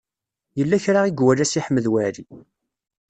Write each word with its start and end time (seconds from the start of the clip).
Yella 0.57 0.77
kra 0.83 1.01
i 1.05 1.11
iwala 1.19 1.45
Si 1.47 1.59
Ḥmed 1.65 1.85
Waɛli. 1.91 2.25